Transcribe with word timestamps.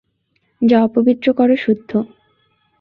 যা 0.61 0.79
অপবিত্র 0.83 1.27
করো 1.33 1.55
শুদ্ধ। 1.55 1.91